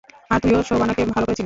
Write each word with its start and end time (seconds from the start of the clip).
আর 0.31 0.39
তুইও 0.41 0.61
শোবানাকে 0.63 1.01
ভালো 1.05 1.25
করে 1.25 1.27
চিনিস। 1.27 1.39